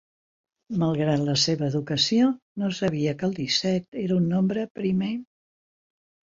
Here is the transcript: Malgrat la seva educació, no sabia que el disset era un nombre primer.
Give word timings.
Malgrat 0.83 1.19
la 1.27 1.35
seva 1.41 1.67
educació, 1.67 2.29
no 2.63 2.71
sabia 2.79 3.13
que 3.19 3.29
el 3.29 3.37
disset 3.41 4.01
era 4.07 4.19
un 4.23 4.27
nombre 4.33 4.65
primer. 4.81 5.13